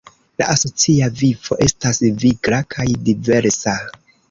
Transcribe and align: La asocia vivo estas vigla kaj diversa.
La 0.41 0.45
asocia 0.53 1.09
vivo 1.19 1.59
estas 1.67 2.03
vigla 2.25 2.63
kaj 2.77 2.89
diversa. 3.13 3.79